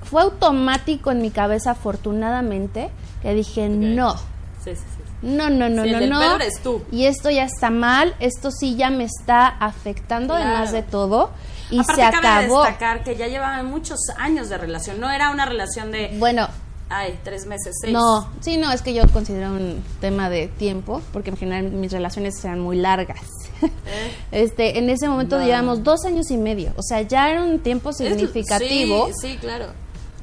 [0.02, 2.90] Fue automático en mi cabeza, afortunadamente,
[3.22, 4.14] que dije, no.
[4.62, 5.02] Sí, sí, sí.
[5.22, 6.18] No, no, no, Sí, el no, del no.
[6.20, 6.82] pedo eres tú.
[6.92, 10.50] Y esto ya está mal, esto sí ya me está afectando Claro.
[10.50, 11.30] además de todo.
[11.70, 12.62] Y Aparte, se cabe acabó.
[12.64, 15.00] destacar que ya llevaban muchos años de relación.
[15.00, 16.46] No era una relación de, Bueno,
[16.90, 17.92] ay, tres meses, seis.
[17.92, 21.90] No, sí, no, es que yo considero un tema de tiempo, porque en general mis
[21.90, 23.20] relaciones eran muy largas.
[24.32, 25.44] Este, en ese momento Va.
[25.44, 29.08] llevamos dos años y medio, o sea, ya era un tiempo Es- significativo.
[29.20, 29.66] Sí, sí, claro.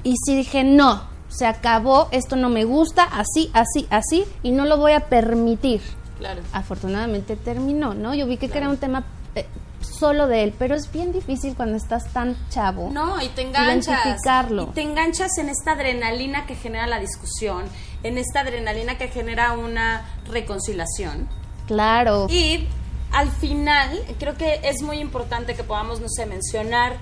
[0.04, 4.66] Y sí dije, no, se acabó, esto no me gusta, así, así, así, y no
[4.66, 5.82] lo voy a permitir.
[6.20, 6.42] Claro.
[6.54, 8.14] Afortunadamente terminó, ¿no?
[8.14, 9.46] Yo vi que, que era un tema eh,
[9.80, 12.90] solo de él, pero es bien difícil cuando estás tan chavo.
[12.92, 14.06] No, y te enganchas.
[14.06, 14.64] Identificarlo.
[14.64, 17.64] Y te enganchas en esta adrenalina que genera la discusión,
[18.04, 21.28] en esta adrenalina que genera una reconciliación.
[21.68, 22.28] Claro.
[22.30, 22.68] Y
[23.12, 26.98] al final, creo que es muy importante que podamos, no sé, mencionar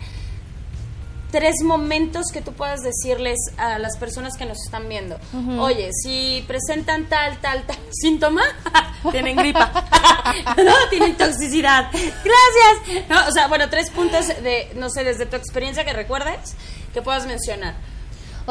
[1.31, 5.17] tres momentos que tú puedas decirles a las personas que nos están viendo.
[5.59, 8.41] Oye, si presentan tal, tal, tal síntoma,
[9.11, 9.71] tienen gripa,
[10.57, 11.91] no, tienen toxicidad.
[11.91, 13.07] Gracias.
[13.09, 16.55] No, o sea, bueno, tres puntos de, no sé, desde tu experiencia que recuerdes,
[16.93, 17.75] que puedas mencionar.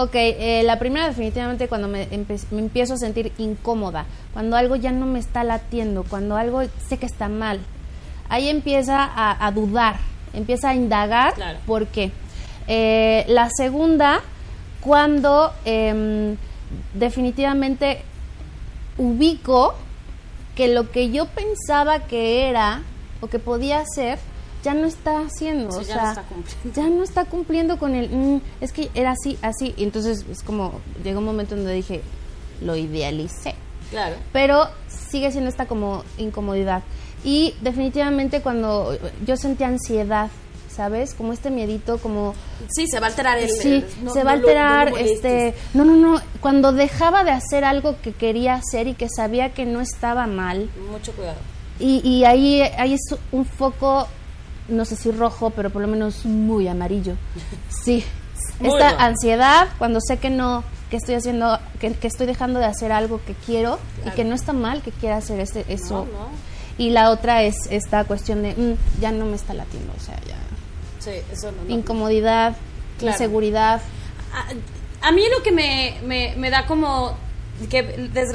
[0.00, 2.06] Ok, eh, la primera definitivamente cuando me,
[2.52, 6.98] me empiezo a sentir incómoda, cuando algo ya no me está latiendo, cuando algo sé
[6.98, 7.58] que está mal.
[8.28, 9.96] Ahí empieza a, a dudar,
[10.34, 11.58] empieza a indagar Claro.
[11.66, 12.12] por qué.
[12.68, 14.20] Eh, la segunda,
[14.82, 16.36] cuando em,
[16.94, 18.02] definitivamente
[18.98, 19.74] ubico
[20.54, 22.82] que lo que yo pensaba que era
[23.20, 24.20] o que podía ser
[24.64, 26.72] ya no está haciendo, Sí, o ya sea, no está cumpliendo.
[26.74, 30.42] ya no está cumpliendo con el, "Mm, es que era así, así, y entonces es
[30.42, 32.02] como, llegó un momento donde dije,
[32.60, 33.54] lo idealicé,
[33.90, 34.16] Claro.
[34.32, 36.82] pero sigue siendo esta como incomodidad.
[37.24, 40.28] Y definitivamente cuando yo sentía ansiedad,
[40.70, 41.14] ¿sabes?
[41.14, 42.34] Como este miedito, como
[42.68, 43.48] Sí, se va a alterar el...
[43.50, 45.14] sí, no- se va a no lo- no lo alterar, molestes.
[45.14, 49.52] este, no, no, no, cuando dejaba de hacer algo que quería hacer y que sabía
[49.54, 51.38] que no estaba mal, Mucho cuidado.
[51.80, 54.06] y, y ahí, ahí es un foco,
[54.68, 57.14] no sé si rojo, pero por lo menos muy amarillo.
[57.68, 58.04] Sí,
[58.60, 62.66] Muy esta ansiedad cuando sé que no, que estoy haciendo, que, que estoy dejando de
[62.66, 66.06] hacer algo que quiero y que no está mal que quiera hacer este, eso.
[66.12, 66.28] No, no.
[66.78, 70.14] Y la otra es esta cuestión de, "Mm, ya no me está latiendo, o sea,
[70.26, 70.36] ya.
[71.00, 71.64] Sí, eso no.
[71.64, 71.70] no.
[71.74, 72.56] Incomodidad,
[72.98, 73.14] Claro.
[73.14, 73.80] inseguridad.
[75.02, 77.16] A, a mí lo que me, me, me da como
[77.70, 77.82] que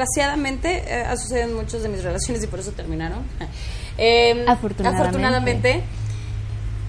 [0.08, 3.20] desgraciadamente eh, ha sucedido en muchas de mis relaciones y por eso terminaron.
[3.96, 5.04] Eh, Afortunadamente.
[5.08, 5.84] afortunadamente,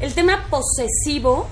[0.00, 1.46] el tema posesivo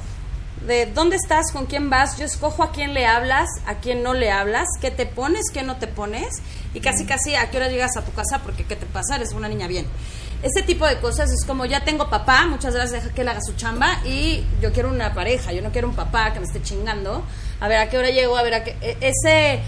[0.66, 4.14] de dónde estás, con quién vas, yo escojo a quién le hablas, a quién no
[4.14, 6.40] le hablas, qué te pones, qué no te pones
[6.72, 9.33] y casi casi a qué hora llegas a tu casa porque qué te pasa, eres
[9.33, 9.87] una niña bien.
[10.42, 13.40] Este tipo de cosas es como ya tengo papá, muchas gracias, deja que él haga
[13.40, 16.62] su chamba y yo quiero una pareja, yo no quiero un papá que me esté
[16.62, 17.24] chingando.
[17.61, 19.61] A ver a qué hora llego, a ver a qué e- ese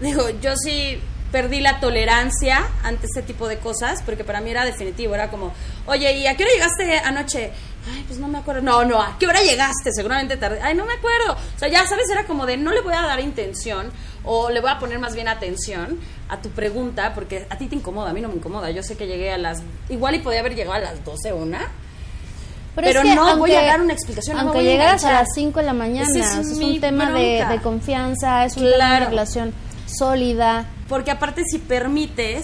[0.00, 4.64] digo, yo sí perdí la tolerancia ante este tipo de cosas, porque para mí era
[4.64, 5.52] definitivo, era como,
[5.86, 7.50] oye, ¿y a qué hora llegaste anoche?
[7.92, 8.62] Ay, pues no me acuerdo.
[8.62, 9.92] No, no, ¿a qué hora llegaste?
[9.92, 10.60] Seguramente tarde.
[10.62, 11.32] Ay, no me acuerdo.
[11.32, 13.90] O sea, ya sabes, era como de no le voy a dar intención
[14.24, 17.76] o le voy a poner más bien atención a tu pregunta, porque a ti te
[17.76, 18.70] incomoda, a mí no me incomoda.
[18.70, 19.62] Yo sé que llegué a las.
[19.88, 21.68] Igual y podía haber llegado a las 12 o una.
[22.74, 25.26] Pero es que no voy a dar una explicación, no Aunque a llegaras a enganchar.
[25.26, 28.56] las 5 de la mañana, es o sea, es mi un tema de, confianza, es
[28.56, 29.54] un tema de relación
[29.86, 30.66] sólida.
[30.88, 32.42] Porque aparte si permites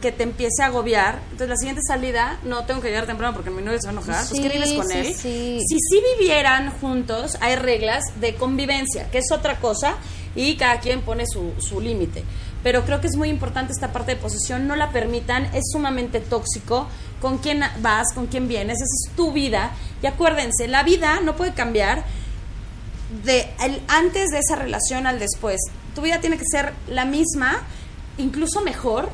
[0.00, 3.50] que te empiece a agobiar, entonces la siguiente salida, no tengo que llegar temprano porque
[3.50, 5.14] mi novio se va a enojar, pues Sí, ¿qué vives con sí, él?
[5.14, 5.58] sí.
[5.68, 9.96] Si sí vivieran juntos, hay reglas de convivencia, que es otra cosa,
[10.34, 12.24] y cada quien pone su, su límite.
[12.62, 16.20] Pero creo que es muy importante esta parte de posesión, no la permitan, es sumamente
[16.20, 16.86] tóxico,
[17.20, 21.36] con quién vas, con quién vienes, esa es tu vida, y acuérdense, la vida no
[21.36, 22.04] puede cambiar
[23.24, 25.58] de el antes de esa relación al después.
[25.94, 27.62] Tu vida tiene que ser la misma,
[28.18, 29.10] incluso mejor,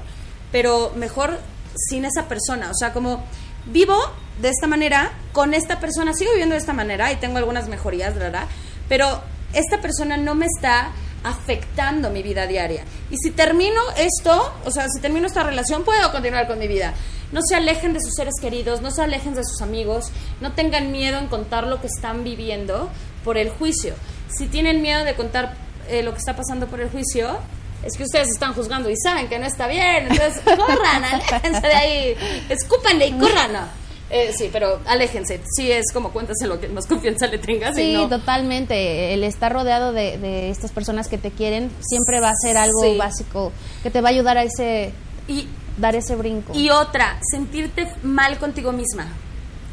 [0.57, 1.39] pero mejor
[1.77, 2.71] sin esa persona.
[2.71, 3.23] O sea, como
[3.67, 3.95] vivo
[4.41, 8.15] de esta manera, con esta persona, sigo viviendo de esta manera y tengo algunas mejorías,
[8.15, 8.47] ¿verdad?
[8.89, 9.21] Pero
[9.53, 10.93] esta persona no me está
[11.25, 12.85] afectando mi vida diaria.
[13.11, 16.95] Y si termino esto, o sea, si termino esta relación, puedo continuar con mi vida.
[17.33, 20.07] No se alejen de sus seres queridos, no se alejen de sus amigos,
[20.41, 22.89] no tengan miedo en contar lo que están viviendo
[23.25, 23.93] por el juicio.
[24.35, 25.55] Si tienen miedo de contar
[25.91, 27.41] eh, lo que está pasando por el juicio,
[27.87, 30.09] es que ustedes están juzgando y saben que no está bien.
[30.11, 32.17] Entonces, corran, aléjense de ahí,
[32.49, 33.53] escúpanle y corran.
[33.53, 33.87] No.
[34.09, 35.41] Eh, sí, pero aléjense.
[35.57, 37.77] Sí, es como cuéntase lo que más confianza le tengas.
[37.77, 38.09] y Sí, no.
[38.09, 39.13] totalmente.
[39.15, 42.81] El estar rodeado de, de estas personas que te quieren siempre va a ser algo
[42.83, 42.97] Sí.
[42.97, 44.93] básico que te va a ayudar a ese
[45.27, 46.53] Y dar ese brinco.
[46.55, 49.09] Y otra, sentirte mal contigo misma.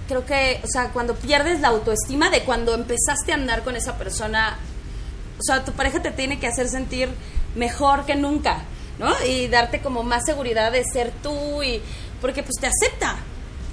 [0.07, 3.97] Creo que, o sea, cuando pierdes la autoestima de cuando empezaste a andar con esa
[3.99, 4.57] persona,
[5.39, 7.09] o sea, tu pareja te tiene que hacer sentir
[7.55, 8.63] mejor que nunca,
[8.99, 9.11] ¿no?
[9.27, 11.81] Y darte como más seguridad de ser tú y
[12.21, 13.17] porque pues te acepta,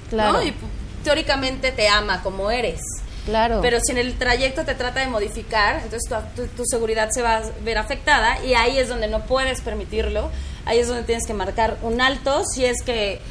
[0.09, 0.33] Claro.
[0.33, 0.43] ¿no?
[0.43, 2.81] Y pu- teóricamente te ama como eres.
[3.25, 3.59] claro.
[3.61, 6.01] Pero si en el trayecto te trata de modificar, entonces
[6.35, 9.61] tu, tu- tu seguridad se va a ver afectada y ahí es donde no puedes
[9.61, 10.29] permitirlo,
[10.65, 13.21] ahí es donde tienes que marcar un alto si es que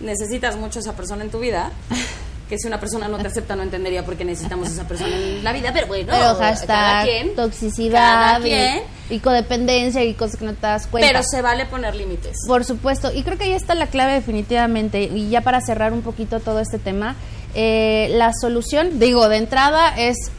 [0.00, 1.70] necesitas mucho a esa persona en tu vida,
[2.52, 5.16] que si una persona no te acepta no entendería por qué necesitamos a esa persona
[5.16, 10.04] en la vida, pero bueno, pero cada hashtag quien, toxicidad cada quien, y, y codependencia
[10.04, 11.08] y cosas que no te das cuenta.
[11.08, 12.36] pero se vale poner límites.
[12.46, 15.04] Por supuesto, y creo que ahí está la clave definitivamente.
[15.04, 17.16] Y ya para cerrar un poquito todo este tema,
[17.54, 20.30] eh, la solución, digo, de entrada es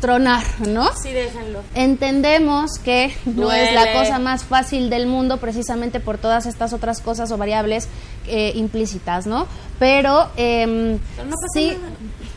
[0.00, 0.90] tronar, ¿no?
[1.02, 1.60] Sí, déjenlo.
[1.74, 7.00] Entendemos que no es la cosa más fácil del mundo precisamente por todas estas otras
[7.00, 7.88] cosas o variables
[8.26, 9.46] eh, implícitas, ¿no?
[9.78, 11.92] Pero, Pero no pasa sí, nada.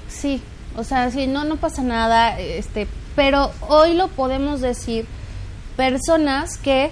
[0.07, 0.41] sí,
[0.77, 5.05] o sea, sí, no, no pasa nada, este, pero hoy lo podemos decir
[5.75, 6.91] personas que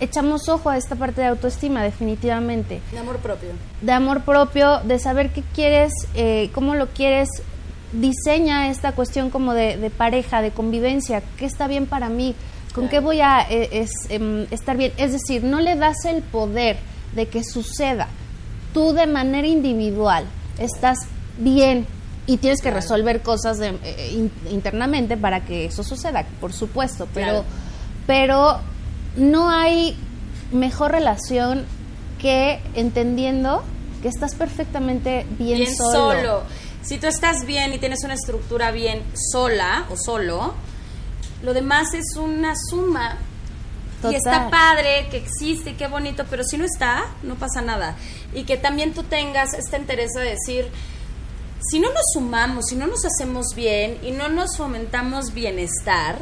[0.00, 3.48] echamos ojo a esta parte de autoestima definitivamente De amor propio.
[3.82, 7.28] de amor propio, de saber qué quieres, eh, cómo lo quieres,
[7.92, 12.34] diseña esta cuestión como de, de pareja, de convivencia, qué está bien para mí,
[12.74, 12.90] con Claro.
[12.90, 14.92] qué voy a eh, es, em, estar bien.
[14.96, 16.76] Es decir, no le das el poder
[17.14, 18.08] de que suceda.
[18.74, 20.24] Tú de manera individual
[20.58, 20.98] estás
[21.38, 21.86] bien
[22.26, 22.76] y tienes que Claro.
[22.82, 27.44] resolver cosas de- eh, in- internamente para que eso suceda, por supuesto, pero, Claro.
[28.06, 28.58] pero
[29.16, 29.96] no hay
[30.52, 31.64] mejor relación
[32.20, 33.62] que entendiendo
[34.02, 36.12] que estás perfectamente bien, bien solo.
[36.12, 36.42] solo.
[36.82, 40.54] Si tú estás bien y tienes una estructura bien sola o solo,
[41.42, 43.18] lo demás es una suma.
[44.08, 47.96] Y está padre que existe, qué bonito, pero si no está, no pasa nada.
[48.32, 50.70] Y que también tú tengas esta interés de decir,
[51.68, 56.18] si no nos sumamos, si no nos hacemos bien y no nos fomentamos bienestar,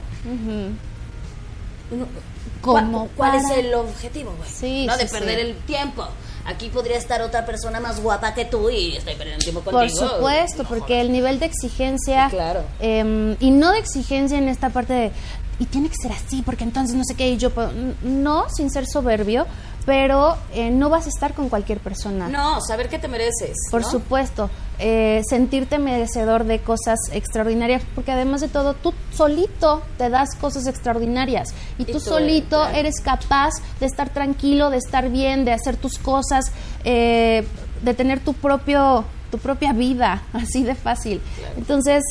[2.63, 4.51] ¿cuál, cuál es el objetivo, güey?
[4.51, 5.47] Sí, no de sí, perder sí.
[5.47, 6.09] el tiempo.
[6.47, 10.09] Aquí podría estar otra persona más guapa que tú y estoy perdiendo tiempo Por contigo.
[10.09, 12.63] supuesto, No, porque el nivel de exigencia, Sí, claro.
[12.81, 15.11] em, y no de exigencia en esta parte de,
[15.59, 17.71] y tiene que ser así, porque entonces no sé qué, y yo puedo,
[18.03, 19.47] no, sin ser soberbio,
[19.87, 22.29] pero eh, no vas a estar con cualquier persona.
[22.29, 23.57] No, saber que te mereces.
[23.71, 23.91] Por ¿no?
[23.91, 30.35] supuesto, eh, sentirte merecedor de cosas extraordinarias, porque además de todo, tú solito te das
[30.35, 32.77] cosas extraordinarias y, Y tú, tú, solito claro.
[32.77, 36.47] eres capaz de estar tranquilo, de estar bien, de hacer tus cosas,
[36.85, 37.47] eh,
[37.83, 41.21] de tener tu propio tu propia vida, así de fácil.
[41.57, 42.03] Entonces,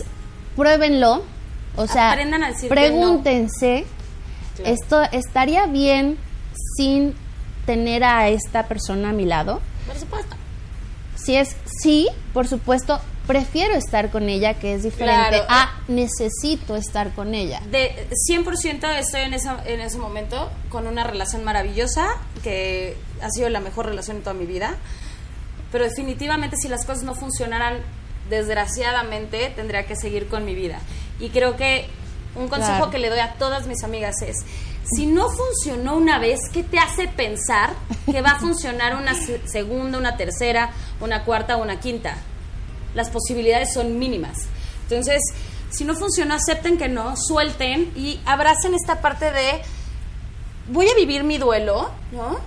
[0.55, 1.23] pruébenlo,
[1.77, 2.75] o sea, Aprendan a decir que no.
[2.75, 3.85] pregúntense,
[4.63, 6.17] esto estaría bien
[6.77, 7.15] sin
[7.65, 9.61] tener a esta persona a mi lado.
[9.87, 10.35] Por supuesto.
[11.15, 15.45] Si es sí, por supuesto, prefiero estar con ella, que es diferente Claro.
[15.49, 17.61] a necesito estar con ella.
[17.71, 22.07] De 100% estoy en, esa, en ese momento con una relación maravillosa,
[22.43, 24.75] que ha sido la mejor relación de toda mi vida.
[25.71, 27.79] Pero definitivamente si las cosas no funcionaran,
[28.29, 30.79] desgraciadamente tendría que seguir con mi vida.
[31.19, 31.87] Y creo que
[32.35, 32.91] un consejo Claro.
[32.91, 34.37] que le doy a todas mis amigas es,
[34.95, 37.73] si no funcionó una vez, ¿qué te hace pensar
[38.11, 42.17] que va a funcionar una se- segunda, una tercera, una cuarta o una quinta?
[42.93, 44.37] las posibilidades son mínimas.
[44.83, 45.19] Entonces,
[45.69, 49.61] si no funcionó, acepten que no, suelten y abracen esta parte de
[50.69, 52.39] voy a vivir mi duelo, ¿no?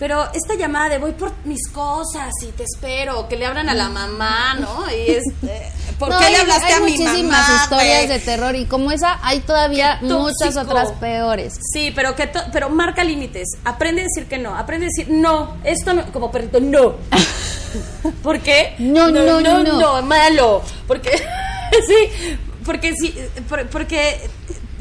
[0.00, 3.74] Pero esta llamada de voy por mis cosas y te espero, que le hablan a
[3.74, 4.86] la mamá, ¿no?
[4.90, 7.62] Y este, ¿por No, qué hay- le hablaste hay a mi muchísimas mamá?
[7.62, 8.08] historias güey?
[8.08, 11.58] de terror y como esa hay todavía muchas otras peores.
[11.74, 13.46] Sí, pero que to- pero marca límites.
[13.64, 14.56] Aprende a decir que no.
[14.56, 15.58] Aprende a decir no.
[15.64, 16.94] Esto no, como perrito, no.
[18.22, 18.74] ¿Por qué?
[18.78, 19.62] No, no, no, no.
[19.62, 20.62] no, malo.
[20.86, 21.10] Porque
[21.86, 23.14] sí, porque sí,
[23.50, 24.18] por- porque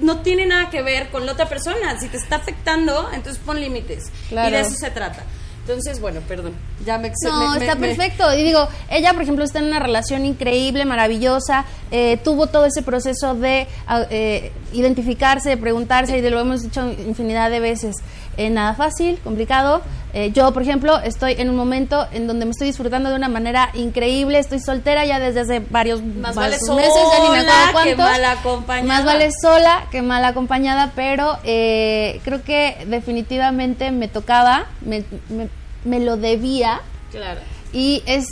[0.02, 2.00] no tiene nada que ver con la otra persona.
[2.00, 4.06] Si te está afectando, entonces pon límites.
[4.30, 4.50] Claro.
[4.50, 5.24] Y de eso se trata.
[5.62, 6.54] Entonces, bueno, perdón.
[6.84, 8.34] Ya me No, me- está me- perfecto.
[8.34, 11.66] Y digo, ella, por ejemplo, está en una relación increíble, maravillosa.
[11.92, 16.62] eh, tuvo todo ese proceso de ah, eh, identificarse, de preguntarse, y de lo hemos
[16.64, 17.96] dicho infinidad de veces.
[18.40, 19.82] Eh, nada fácil, complicado.
[20.14, 23.28] Eh, yo, por ejemplo, estoy en un momento en donde me estoy disfrutando de una
[23.28, 24.40] manera increíble.
[24.40, 28.24] Estoy soltera ya desde hace varios Más vale meses, ya ni me sola que mal
[28.26, 28.88] acompañada.
[28.88, 35.50] Más vale sola que mal acompañada, pero eh, creo que definitivamente me tocaba, me, me-
[35.84, 37.42] me lo debía Claro.
[37.74, 38.26] y es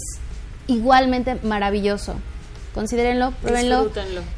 [0.68, 2.16] igualmente maravilloso.
[2.74, 3.90] Considérenlo, pruébenlo.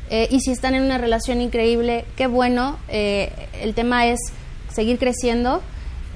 [0.10, 2.78] Eh, y si están en una relación increíble, qué bueno.
[2.88, 4.20] Eh, el tema es
[4.74, 5.58] seguir creciendo,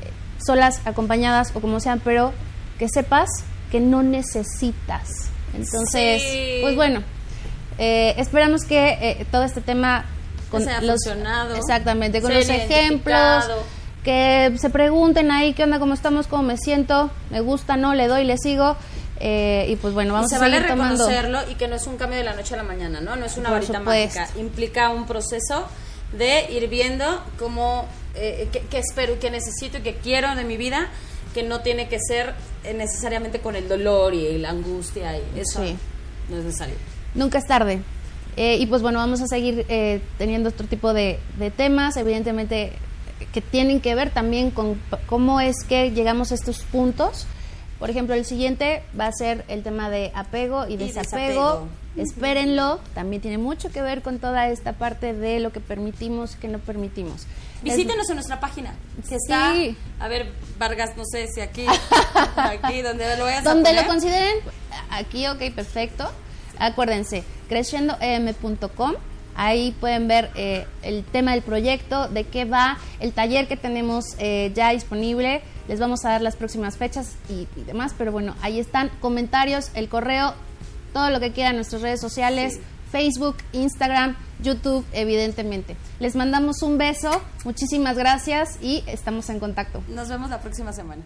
[0.03, 0.09] eh,
[0.45, 2.31] solas, acompañadas o como sean, pero
[2.79, 3.29] que sepas
[3.71, 5.09] que no necesitas.
[5.55, 6.57] Entonces, Sí.
[6.61, 7.03] pues bueno,
[7.77, 10.05] eh, esperamos que eh, todo este tema
[10.49, 11.55] con los funcionado.
[11.55, 13.45] exactamente con los ejemplos
[14.03, 18.07] que se pregunten ahí qué onda, cómo estamos, cómo me siento, me gusta, no, le
[18.07, 18.75] doy, le sigo.
[19.25, 20.97] eh, y pues bueno, vamos y se a vale seguir tomando.
[21.07, 23.15] reconocerlo y que no es un cambio de la noche a la mañana, ¿no?
[23.15, 24.19] No es una Por varita supuesto.
[24.19, 24.39] mágica.
[24.39, 25.65] Implica un proceso
[26.17, 30.43] de ir viendo cómo, eh, qué, qué espero y qué necesito y qué quiero de
[30.43, 30.89] mi vida,
[31.33, 32.33] que no tiene que ser
[32.63, 35.75] eh, necesariamente con el dolor y la angustia y eso Sí.
[36.29, 36.75] no es necesario.
[37.15, 37.79] Nunca es tarde.
[38.35, 42.73] Eh, y pues bueno, vamos a seguir eh, teniendo otro tipo de, de temas, evidentemente
[43.31, 47.25] que tienen que ver también con cómo es que llegamos a estos puntos.
[47.79, 51.17] Por ejemplo, el siguiente va a ser el tema de apego y Y desapego.
[51.31, 51.67] desapego.
[51.95, 56.37] Espérenlo, también tiene mucho que ver con toda esta parte de lo que permitimos y
[56.39, 57.27] que no permitimos.
[57.63, 58.73] Visítenos en nuestra página,
[59.07, 59.75] que está, Sí.
[59.99, 61.65] a ver, Vargas, no sé si aquí,
[62.35, 63.83] aquí, donde lo vayas a Donde poner.
[63.83, 64.35] lo consideren,
[64.89, 66.11] aquí, ok, perfecto.
[66.59, 68.93] Acuérdense, crescendoem.com.
[69.35, 74.05] Ahí pueden ver eh, el tema del proyecto, de qué va, el taller que tenemos
[74.19, 75.41] eh, ya disponible.
[75.67, 79.71] Les vamos a dar las próximas fechas y, y demás, pero bueno, ahí están comentarios,
[79.73, 80.35] el correo,
[80.93, 82.59] todo lo que quieran, nuestras redes sociales,
[82.93, 85.75] Facebook, Instagram, YouTube, evidentemente.
[85.99, 87.09] Les mandamos un beso,
[87.43, 89.81] muchísimas gracias y estamos en contacto.
[89.87, 91.01] Nos vemos la próxima semana.